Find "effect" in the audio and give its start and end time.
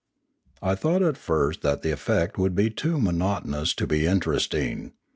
1.91-2.39